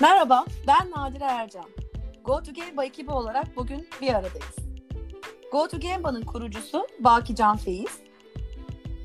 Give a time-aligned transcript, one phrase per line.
[0.00, 1.64] Merhaba, ben Nadire Ercan.
[2.24, 4.56] Go to Gemba ekibi olarak bugün bir aradayız.
[5.52, 7.98] Go to Gemba'nın kurucusu Baki Can Feyiz.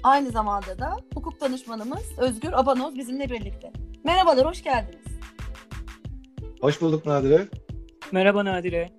[0.03, 3.73] Aynı zamanda da hukuk danışmanımız Özgür Abanoz bizimle birlikte.
[4.03, 5.05] Merhabalar, hoş geldiniz.
[6.61, 7.47] Hoş bulduk Nadire.
[8.11, 8.89] Merhaba Nadire.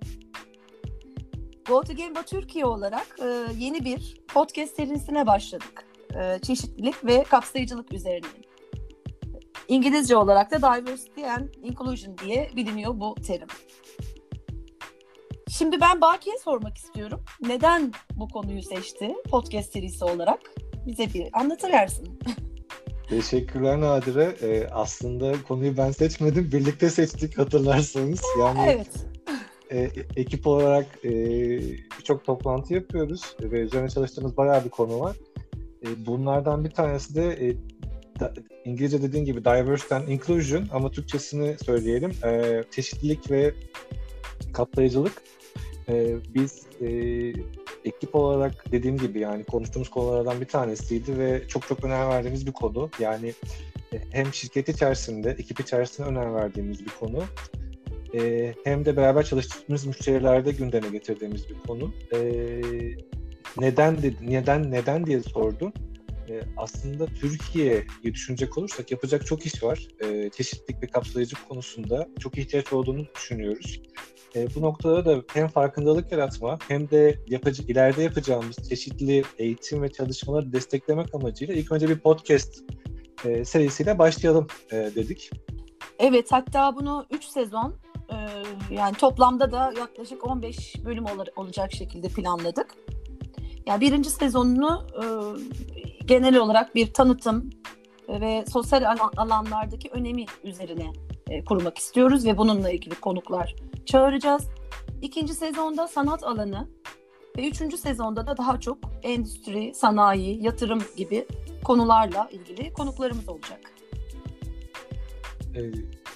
[1.68, 5.86] Go to Gemba Türkiye olarak e, yeni bir podcast serisine başladık.
[6.20, 8.43] E, çeşitlilik ve kapsayıcılık üzerine.
[9.68, 13.48] İngilizce olarak da diversity and inclusion diye biliniyor bu terim.
[15.48, 17.24] Şimdi ben Baki'ye sormak istiyorum.
[17.40, 20.40] Neden bu konuyu seçti podcast serisi olarak?
[20.86, 22.18] Bize bir anlatıversin.
[23.08, 24.36] Teşekkürler Nadire.
[24.42, 26.52] Ee, aslında konuyu ben seçmedim.
[26.52, 28.22] Birlikte seçtik hatırlarsanız.
[28.40, 28.90] Yani evet.
[29.70, 31.10] E, ekip olarak e,
[31.98, 35.16] birçok toplantı yapıyoruz ve üzerine çalıştığımız bayağı bir konu var.
[35.86, 37.56] E, bunlardan bir tanesi de e,
[38.64, 42.10] İngilizce dediğin gibi diversity and inclusion ama Türkçesini söyleyelim.
[42.24, 43.54] E, çeşitlilik ve
[44.52, 45.22] kapsayıcılık.
[45.88, 46.88] E, biz e,
[47.84, 52.52] ekip olarak dediğim gibi yani konuştuğumuz konulardan bir tanesiydi ve çok çok önem verdiğimiz bir
[52.52, 52.90] konu.
[53.00, 53.32] Yani
[53.92, 57.22] e, hem şirket içerisinde, ekip içerisinde önem verdiğimiz bir konu.
[58.14, 61.92] E, hem de beraber çalıştığımız müşterilerde gündeme getirdiğimiz bir konu.
[62.12, 62.20] E,
[63.58, 65.72] neden dedi, neden neden diye sordum.
[66.34, 69.88] E, aslında Türkiye'yi düşünecek olursak yapacak çok iş var.
[70.00, 73.82] E, çeşitlilik ve kapsayıcı konusunda çok ihtiyaç olduğunu düşünüyoruz.
[74.36, 79.92] E, bu noktada da hem farkındalık yaratma hem de yapıcı, ileride yapacağımız çeşitli eğitim ve
[79.92, 82.62] çalışmaları desteklemek amacıyla ilk önce bir podcast
[83.24, 85.30] e, serisiyle başlayalım e, dedik.
[85.98, 87.74] Evet hatta bunu 3 sezon
[88.10, 88.16] e,
[88.74, 92.74] yani toplamda da yaklaşık 15 bölüm ol- olacak şekilde planladık.
[93.66, 95.04] Yani birinci sezonunu e,
[96.06, 97.50] genel olarak bir tanıtım
[98.08, 100.92] ve sosyal al- alanlardaki önemi üzerine
[101.30, 103.54] e, kurmak istiyoruz ve bununla ilgili konuklar
[103.86, 104.42] çağıracağız.
[105.02, 106.68] İkinci sezonda sanat alanı
[107.38, 111.26] ve üçüncü sezonda da daha çok endüstri, sanayi, yatırım gibi
[111.64, 113.60] konularla ilgili konuklarımız olacak.
[115.56, 115.60] E,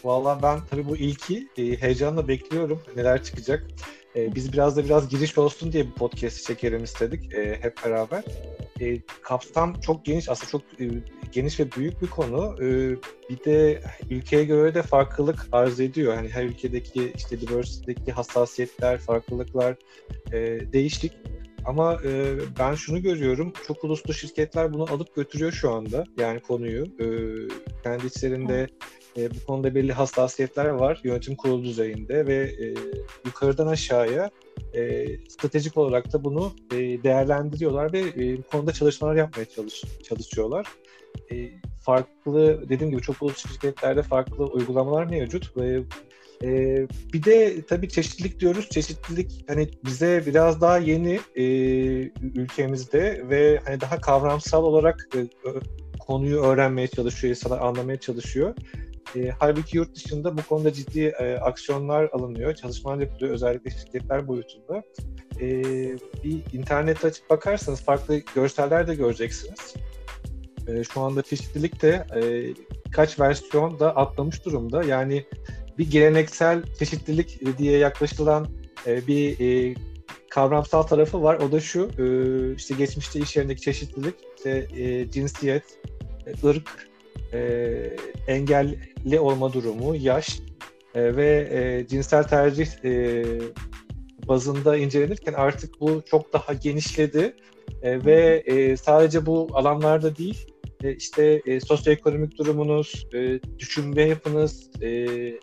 [0.04, 2.82] Valla ben tabii bu ilki e, heyecanla bekliyorum.
[2.96, 3.66] Neler çıkacak.
[4.16, 8.24] E, biz biraz da biraz giriş olsun diye bir podcast çekelim istedik e, hep beraber.
[8.80, 10.84] E, kapsam çok geniş, aslında çok e,
[11.32, 12.56] geniş ve büyük bir konu.
[12.60, 12.96] E,
[13.30, 16.14] bir de ülkeye göre de farklılık arz ediyor.
[16.14, 19.76] Yani her ülkedeki işte diversity'deki hassasiyetler, farklılıklar
[20.32, 21.12] e, değişik.
[21.64, 26.04] Ama e, ben şunu görüyorum, çok uluslu şirketler bunu alıp götürüyor şu anda.
[26.18, 27.06] Yani konuyu e,
[27.82, 28.66] kendi içlerinde
[29.16, 32.74] e, bu konuda belli hassasiyetler var yönetim kurulu düzeyinde ve e,
[33.26, 34.30] yukarıdan aşağıya
[34.74, 40.66] e, stratejik olarak da bunu e, değerlendiriyorlar ve e, bu konuda çalışmalar yapmaya çalış, çalışıyorlar.
[41.32, 45.82] E, farklı dediğim gibi çok uluslu şirketlerde farklı uygulamalar mevcut ve
[46.42, 46.48] e,
[47.12, 48.68] bir de tabii çeşitlilik diyoruz.
[48.70, 51.44] Çeşitlilik hani bize biraz daha yeni e,
[52.34, 55.18] ülkemizde ve hani daha kavramsal olarak e,
[55.98, 58.54] konuyu öğrenmeye çalışıyor, insanlar anlamaya çalışıyor.
[59.16, 64.82] E, halbuki yurt dışında bu konuda ciddi e, aksiyonlar alınıyor, çalışmalar yapılıyor özellikle şirketler boyutunda.
[65.40, 65.62] E,
[66.24, 69.74] bir internete açıp bakarsanız farklı görseller de göreceksiniz.
[70.68, 72.20] E, şu anda çeşitlilik de e,
[72.90, 74.84] kaç versiyon da atlamış durumda.
[74.84, 75.24] Yani
[75.78, 78.48] bir geleneksel çeşitlilik diye yaklaşılan
[78.86, 79.74] e, bir e,
[80.30, 81.36] kavramsal tarafı var.
[81.36, 82.04] O da şu, e,
[82.54, 85.64] işte geçmişte iş yerindeki çeşitlilik, işte e, cinsiyet,
[86.26, 86.87] e, ırk,
[87.32, 87.96] e,
[88.26, 90.40] engelli olma durumu, yaş
[90.94, 93.24] e, ve e, cinsel tercih e,
[94.28, 97.36] bazında incelenirken artık bu çok daha genişledi.
[97.82, 100.46] E, ve e, sadece bu alanlarda değil,
[100.84, 104.88] e, işte e, sosyoekonomik durumunuz, e, düşünme yapınız, e,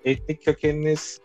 [0.05, 1.19] etnik kökeniniz,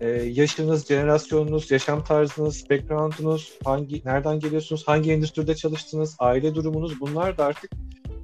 [0.00, 7.38] e, yaşınız, jenerasyonunuz, yaşam tarzınız, background'unuz, hangi nereden geliyorsunuz, hangi endüstride çalıştınız, aile durumunuz bunlar
[7.38, 7.70] da artık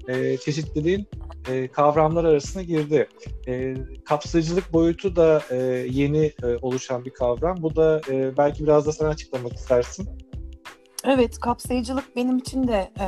[0.08, 1.06] e, çeşitliliğin
[1.48, 3.08] e, kavramlar arasına girdi.
[3.46, 5.56] E, kapsayıcılık boyutu da e,
[5.90, 7.62] yeni e, oluşan bir kavram.
[7.62, 10.08] Bu da e, belki biraz da sen açıklamak istersin.
[11.04, 13.06] Evet, kapsayıcılık benim için de e,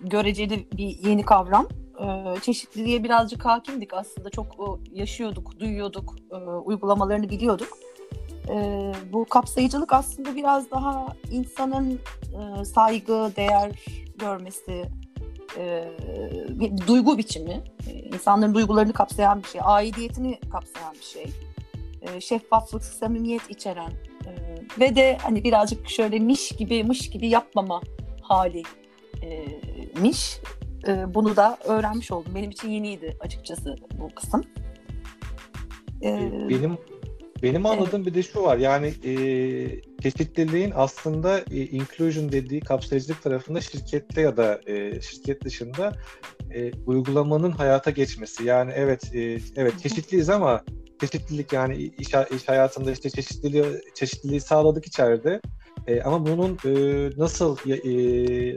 [0.00, 1.68] göreceli bir yeni kavram.
[2.00, 4.30] E, çeşitliliğe birazcık hakimdik aslında.
[4.30, 7.78] Çok e, yaşıyorduk, duyuyorduk, e, uygulamalarını biliyorduk.
[8.48, 12.00] E, bu kapsayıcılık aslında biraz daha insanın
[12.60, 13.72] e, saygı, değer
[14.18, 14.84] görmesi,
[15.58, 15.88] e,
[16.48, 21.26] bir duygu biçimi, e, insanların duygularını kapsayan bir şey, aidiyetini kapsayan bir şey,
[22.02, 23.92] e, şeffaflık, samimiyet içeren
[24.80, 27.80] ve de hani birazcık şöyle miş gibi, mış gibi yapmama
[28.22, 28.62] hali
[30.00, 30.38] miş.
[31.08, 32.32] Bunu da öğrenmiş oldum.
[32.34, 34.44] Benim için yeniydi açıkçası bu kısım.
[36.02, 36.78] Benim
[37.42, 38.56] benim anladığım bir de şu var.
[38.56, 39.12] Yani e,
[40.02, 45.92] çeşitliliğin aslında e, inclusion dediği kapsayıcılık tarafında şirkette ya da e, şirket dışında
[46.54, 48.44] e, uygulamanın hayata geçmesi.
[48.44, 50.64] Yani evet e, evet çeşitliyiz ama
[51.00, 55.40] çeşitlilik yani iş, iş hayatında işte çeşitliliği çeşitliliği sağladık içeride.
[55.86, 58.56] E, ama bunun e, nasıl e,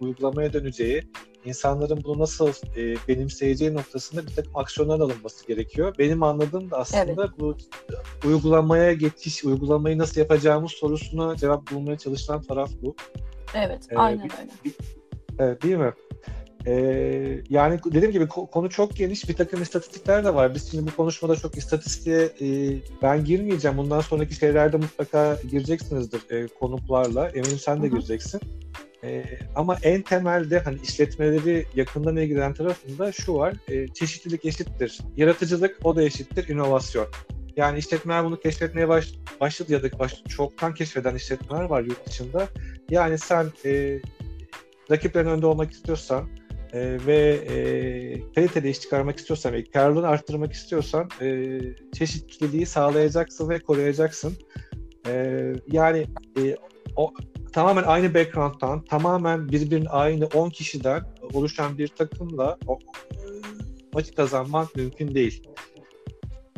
[0.00, 1.02] uygulamaya döneceği,
[1.44, 5.94] insanların bunu nasıl e, benimseyeceği noktasında bir takım aksiyonlar alınması gerekiyor.
[5.98, 7.30] Benim anladığım da aslında evet.
[7.38, 7.56] bu
[8.24, 12.96] uygulamaya geçiş, uygulamayı nasıl yapacağımız sorusuna cevap bulmaya çalışılan taraf bu.
[13.54, 14.50] Evet, ee, aynen bir, öyle.
[14.64, 14.72] Bir,
[15.38, 15.92] evet, değil mi?
[16.66, 19.28] Ee, yani dediğim gibi konu çok geniş.
[19.28, 20.54] Bir takım istatistikler de var.
[20.54, 22.46] Biz şimdi bu konuşmada çok istatistiğe e,
[23.02, 23.76] ben girmeyeceğim.
[23.78, 27.28] Bundan sonraki şeylerde mutlaka gireceksinizdir e, konuklarla.
[27.28, 27.90] Eminim sen de Hı-hı.
[27.90, 28.40] gireceksin.
[29.04, 29.24] E,
[29.54, 33.54] ama en temelde hani işletmeleri yakından ilgilenen tarafında şu var.
[33.68, 34.98] E, çeşitlilik eşittir.
[35.16, 36.48] Yaratıcılık o da eşittir.
[36.48, 37.06] inovasyon.
[37.56, 42.48] Yani işletmeler bunu keşfetmeye baş, başladı ya da baş, çoktan keşfeden işletmeler var yurt dışında.
[42.90, 44.00] Yani sen e,
[44.90, 46.28] rakiplerin önünde olmak istiyorsan
[46.72, 51.60] e, ve e, kaliteli iş çıkarmak istiyorsan ve karlılığını arttırmak istiyorsan e,
[51.92, 54.36] çeşitliliği sağlayacaksın ve koruyacaksın.
[55.06, 56.06] E, yani
[56.38, 56.56] e,
[56.96, 57.14] o
[57.52, 61.02] tamamen aynı background'dan, tamamen birbirinin aynı 10 kişiden
[61.34, 62.72] oluşan bir takımla e,
[63.92, 65.48] maçı kazanmak mümkün değil.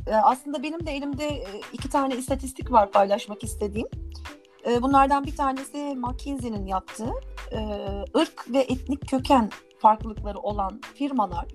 [0.07, 3.89] E, aslında benim de elimde e, iki tane istatistik var paylaşmak istediğim.
[4.83, 7.11] Bunlardan bir tanesi McKinsey'nin yaptığı
[8.17, 11.47] ırk ve etnik köken farklılıkları olan firmalar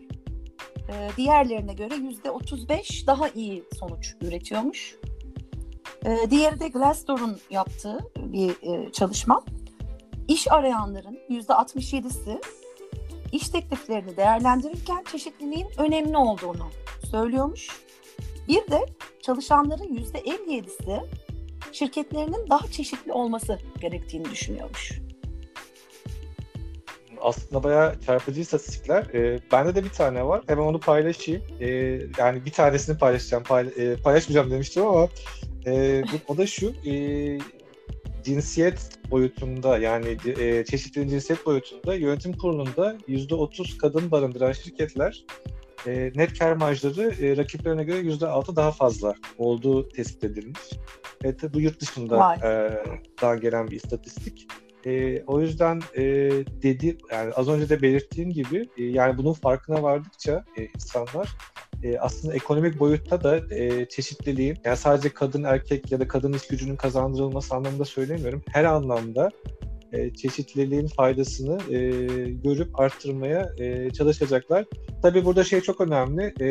[1.17, 4.95] diğerlerine göre yüzde 35 daha iyi sonuç üretiyormuş.
[6.05, 9.43] E, diğeri de Glassdoor'un yaptığı bir e, çalışma.
[10.27, 12.41] İş arayanların %67'si
[13.31, 16.67] iş tekliflerini değerlendirirken çeşitliliğin önemli olduğunu
[17.11, 17.67] söylüyormuş.
[18.47, 18.85] Bir de
[19.21, 21.03] çalışanların %57'si
[21.71, 24.91] şirketlerinin daha çeşitli olması gerektiğini düşünüyormuş.
[27.21, 29.03] Aslında bayağı çarpıcı istatistikler.
[29.13, 30.41] Ee, bende de bir tane var.
[30.47, 31.41] Hemen onu paylaşayım.
[31.59, 31.67] Ee,
[32.17, 33.43] yani bir tanesini paylaşacağım.
[33.43, 35.07] Payla- e, paylaşmayacağım demiştim ama
[35.65, 36.93] e, bu, o da şu, e,
[38.23, 45.25] cinsiyet boyutunda yani e, çeşitli cinsiyet boyutunda yönetim kurulunda %30 kadın barındıran şirketler
[45.87, 50.61] e, net kar marjları e, rakiplerine göre %6 daha fazla olduğu tespit edilmiş.
[51.23, 52.49] Evet, bu yurt dışında e,
[53.21, 54.47] daha gelen bir istatistik.
[54.85, 56.03] E, o yüzden e,
[56.63, 61.29] dedi yani az önce de belirttiğim gibi e, yani bunun farkına vardıkça e, insanlar
[61.83, 66.47] e, aslında ekonomik boyutta da e, çeşitliliğin yani sadece kadın erkek ya da kadın iş
[66.47, 68.43] gücünün kazandırılması anlamında söylemiyorum.
[68.51, 69.31] Her anlamda
[69.93, 71.79] e, çeşitliliğin faydasını e,
[72.29, 74.65] görüp arttırmaya e, çalışacaklar.
[75.01, 76.33] Tabii burada şey çok önemli.
[76.41, 76.49] E,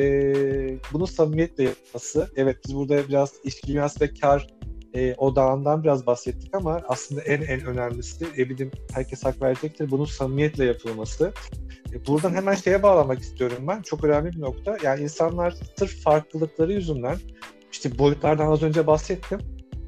[0.92, 2.28] bunu samimiyetle yapması.
[2.36, 4.55] Evet biz burada biraz iş dünyası ve kar
[4.96, 9.90] e, odağından biraz bahsettik ama aslında en en önemlisi eminim herkes hak verecektir.
[9.90, 11.32] Bunun samimiyetle yapılması.
[11.92, 13.82] E, buradan hemen şeye bağlamak istiyorum ben.
[13.82, 14.76] Çok önemli bir nokta.
[14.84, 17.16] Yani insanlar sırf farklılıkları yüzünden
[17.72, 19.38] işte boyutlardan az önce bahsettim.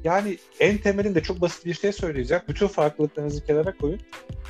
[0.03, 2.43] Yani en temelinde çok basit bir şey söyleyeceğim.
[2.47, 3.99] Bütün farklılıklarınızı kenara koyun.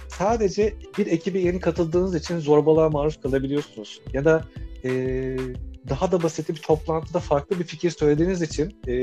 [0.07, 4.01] Sadece bir ekibe yeni katıldığınız için zorbalığa maruz kalabiliyorsunuz.
[4.13, 4.43] Ya da
[4.83, 4.89] e,
[5.89, 8.93] daha da basit bir toplantıda farklı bir fikir söylediğiniz için e,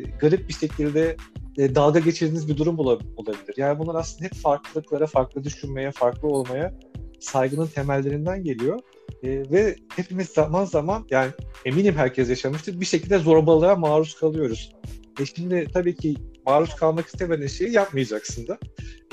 [0.00, 1.16] garip bir şekilde
[1.58, 3.54] e, dalga geçirdiğiniz bir durum olabilir.
[3.56, 6.74] Yani bunlar aslında hep farklılıklara, farklı düşünmeye, farklı olmaya
[7.20, 8.80] saygının temellerinden geliyor.
[9.22, 11.30] E, ve hepimiz zaman zaman yani
[11.64, 14.72] eminim herkes yaşamıştır bir şekilde zorbalığa maruz kalıyoruz.
[15.20, 16.14] E şimdi tabii ki
[16.46, 18.58] maruz kalmak istemediğin şeyi yapmayacaksın da.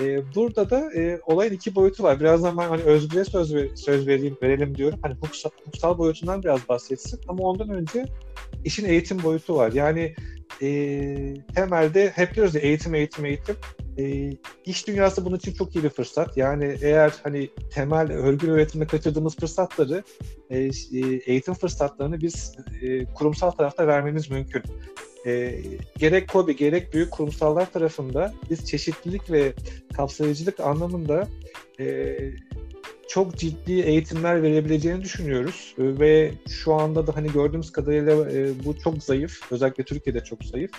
[0.01, 2.19] E, burada da e, olayın iki boyutu var.
[2.19, 4.99] Birazdan ben hani Özgür'e söz, ver, söz vereyim, verelim diyorum.
[5.01, 7.19] Hani hukuksal, hukuksal boyutundan biraz bahsetsin.
[7.27, 8.05] Ama ondan önce
[8.65, 9.71] işin eğitim boyutu var.
[9.71, 10.15] Yani
[10.61, 13.55] e, temelde hep diyoruz ya eğitim, eğitim, eğitim.
[13.97, 14.29] E,
[14.65, 16.37] iş dünyası bunun için çok iyi bir fırsat.
[16.37, 20.03] Yani eğer hani temel örgün öğretimde kaçırdığımız fırsatları,
[20.49, 20.69] e, e,
[21.25, 24.63] eğitim fırsatlarını biz e, kurumsal tarafta vermemiz mümkün.
[25.25, 25.61] E,
[25.97, 29.53] gerek KOBİ gerek büyük kurumsallar tarafında biz çeşitlilik ve
[29.93, 31.27] kapsayıcılık anlamında
[31.79, 32.17] e,
[33.11, 38.79] çok ciddi eğitimler verebileceğini düşünüyoruz e, ve şu anda da hani gördüğümüz kadarıyla e, bu
[38.79, 39.51] çok zayıf.
[39.51, 40.71] Özellikle Türkiye'de çok zayıf.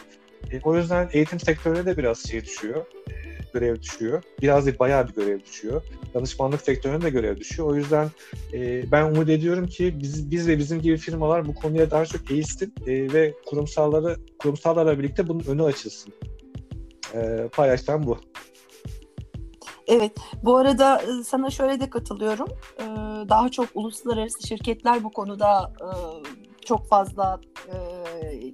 [0.53, 2.85] E, o yüzden eğitim sektörüne de biraz şey düşüyor.
[3.11, 4.23] E, görev düşüyor.
[4.43, 5.83] Biraz değil bayağı bir görev düşüyor.
[6.15, 7.69] Danışmanlık sektörüne de görev düşüyor.
[7.69, 8.09] O yüzden
[8.53, 12.31] e, ben umut ediyorum ki biz, biz ve bizim gibi firmalar bu konuya daha çok
[12.31, 16.13] eğilsin e, ve kurumsalları kurumsallarla birlikte bunun önü açılsın.
[17.15, 18.19] E, paylaştan bu.
[19.87, 22.49] Evet, bu arada e, sana şöyle de katılıyorum.
[22.79, 22.85] E,
[23.29, 25.89] daha çok uluslararası şirketler bu konuda e,
[26.65, 27.41] çok fazla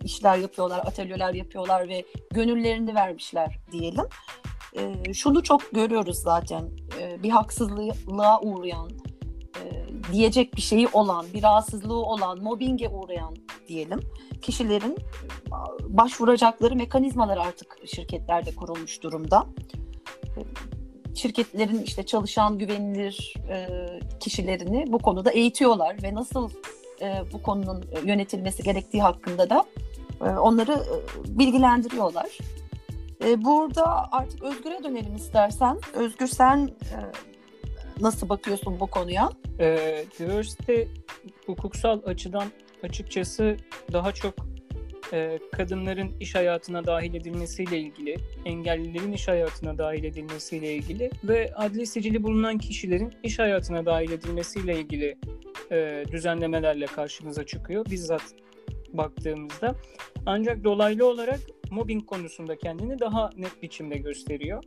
[0.04, 4.04] işler yapıyorlar, atölyeler yapıyorlar ve gönüllerini vermişler diyelim.
[4.76, 6.70] E, şunu çok görüyoruz zaten.
[7.00, 8.90] E, bir haksızlığa uğrayan,
[9.56, 13.36] e, diyecek bir şeyi olan, bir rahatsızlığı olan, mobbinge uğrayan
[13.68, 14.00] diyelim
[14.42, 14.96] kişilerin
[15.88, 19.46] başvuracakları mekanizmalar artık şirketlerde kurulmuş durumda.
[21.14, 23.68] Şirketlerin işte çalışan güvenilir e,
[24.20, 26.50] kişilerini bu konuda eğitiyorlar ve nasıl
[27.00, 29.64] e, bu konunun yönetilmesi gerektiği hakkında da
[30.20, 32.38] e, onları e, bilgilendiriyorlar.
[33.24, 35.78] E, burada artık Özgür'e dönelim istersen.
[35.94, 36.96] Özgür sen e,
[38.00, 39.30] nasıl bakıyorsun bu konuya?
[39.60, 40.82] E, diversity
[41.46, 42.48] hukuksal açıdan
[42.82, 43.56] açıkçası
[43.92, 44.34] daha çok
[45.12, 51.86] e, kadınların iş hayatına dahil edilmesiyle ilgili, engellilerin iş hayatına dahil edilmesiyle ilgili ve adli
[51.86, 55.18] sicili bulunan kişilerin iş hayatına dahil edilmesiyle ilgili
[55.70, 58.22] e, düzenlemelerle karşımıza çıkıyor bizzat
[58.92, 59.74] baktığımızda.
[60.26, 61.40] Ancak dolaylı olarak
[61.70, 64.62] mobbing konusunda kendini daha net biçimde gösteriyor.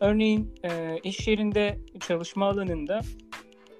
[0.00, 3.00] Örneğin e, iş yerinde çalışma alanında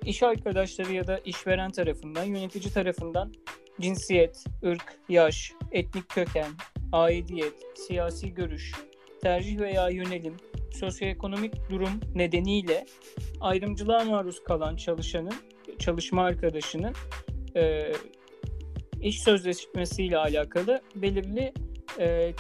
[0.05, 3.33] iş arkadaşları ya da işveren tarafından, yönetici tarafından
[3.81, 6.51] cinsiyet, ırk, yaş, etnik köken,
[6.93, 8.73] aidiyet, siyasi görüş,
[9.23, 10.37] tercih veya yönelim,
[10.73, 12.87] sosyoekonomik durum nedeniyle
[13.41, 15.35] ayrımcılığa maruz kalan çalışanın,
[15.79, 16.95] çalışma arkadaşının
[17.57, 17.93] e,
[19.03, 21.53] iş sözleşmesiyle alakalı belirli
[21.99, 22.33] e,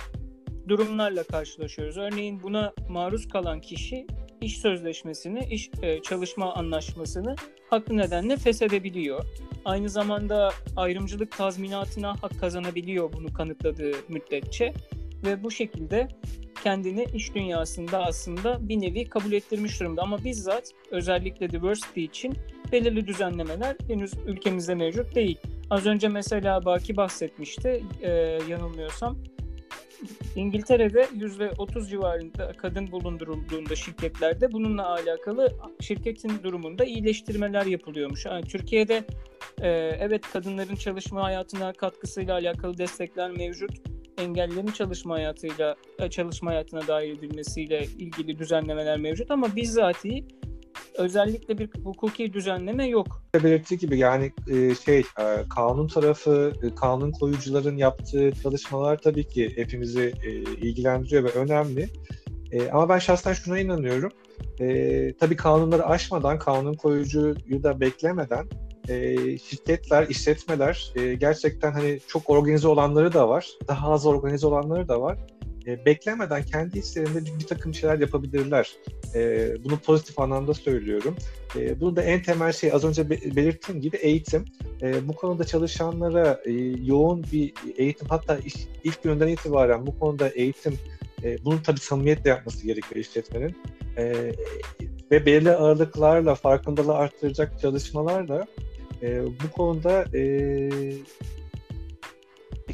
[0.68, 1.96] durumlarla karşılaşıyoruz.
[1.96, 4.06] Örneğin buna maruz kalan kişi
[4.40, 7.36] iş sözleşmesini, iş e, çalışma anlaşmasını
[7.70, 9.24] haklı nedenle feshedebiliyor.
[9.64, 14.74] Aynı zamanda ayrımcılık tazminatına hak kazanabiliyor bunu kanıtladığı müddetçe
[15.24, 16.08] ve bu şekilde
[16.62, 20.02] kendini iş dünyasında aslında bir nevi kabul ettirmiş durumda.
[20.02, 22.34] Ama bizzat özellikle diversity için
[22.72, 25.38] belirli düzenlemeler henüz ülkemizde mevcut değil.
[25.70, 28.10] Az önce mesela Baki bahsetmişti e,
[28.48, 29.16] yanılmıyorsam.
[30.36, 38.26] İngiltere'de %30 civarında kadın bulundurulduğunda şirketlerde bununla alakalı şirketin durumunda iyileştirmeler yapılıyormuş.
[38.26, 39.04] Yani Türkiye'de
[39.60, 39.68] e,
[40.00, 43.70] evet kadınların çalışma hayatına katkısıyla alakalı destekler mevcut.
[44.18, 50.24] Engellilerin çalışma hayatıyla e, çalışma hayatına dahil edilmesiyle ilgili düzenlemeler mevcut ama bizzatihi
[50.94, 53.22] özellikle bir hukuki düzenleme yok.
[53.34, 59.52] Belirttiği gibi yani e, şey e, kanun tarafı, e, kanun koyucuların yaptığı çalışmalar tabii ki
[59.56, 60.12] hepimizi
[60.62, 61.88] ilgilendiriyor ve önemli.
[62.72, 64.12] Ama ben şahsen şuna inanıyorum.
[65.20, 68.46] Tabii kanunları aşmadan, kanun koyucuyu da beklemeden
[69.38, 73.48] şirketler, işletmeler gerçekten hani çok organize olanları da var.
[73.68, 75.18] Daha az organize olanları da var
[75.66, 78.72] e, beklemeden kendi içlerinde bir takım şeyler yapabilirler.
[79.14, 81.16] E, bunu pozitif anlamda söylüyorum.
[81.56, 84.44] E, bunu da en temel şey az önce be- belirttiğim gibi eğitim.
[84.82, 86.52] E, bu konuda çalışanlara e,
[86.84, 90.78] yoğun bir eğitim hatta iş, ilk günden itibaren bu konuda eğitim
[91.24, 93.56] e, bunu tabii samimiyetle yapması gerekiyor işletmenin.
[93.96, 94.32] E,
[95.10, 98.46] ve belirli ağırlıklarla farkındalığı arttıracak çalışmalarla
[99.02, 100.70] e, bu konuda e,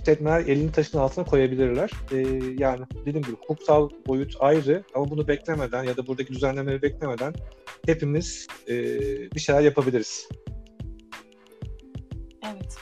[0.06, 1.90] işletmeler elini taşın altına koyabilirler.
[2.12, 2.16] E,
[2.58, 7.34] yani dediğim gibi hukuksal boyut ayrı ama bunu beklemeden ya da buradaki düzenlemeleri beklemeden
[7.86, 8.74] hepimiz e,
[9.34, 10.28] bir şeyler yapabiliriz.
[12.42, 12.76] Evet.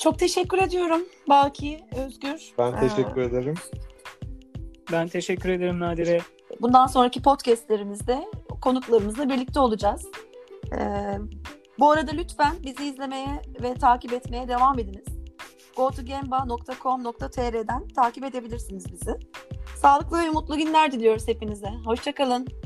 [0.00, 2.52] Çok teşekkür ediyorum Baki, Özgür.
[2.58, 3.54] Ben teşekkür ee, ederim.
[4.92, 6.20] Ben teşekkür ederim Nadire.
[6.60, 8.24] Bundan sonraki podcastlerimizde
[8.60, 10.06] konuklarımızla birlikte olacağız.
[10.78, 11.18] Ee,
[11.78, 15.21] bu arada lütfen bizi izlemeye ve takip etmeye devam ediniz
[15.76, 19.18] gotogemba.com.tr'den takip edebilirsiniz bizi.
[19.76, 21.68] Sağlıklı ve mutlu günler diliyoruz hepinize.
[21.84, 22.61] Hoşçakalın.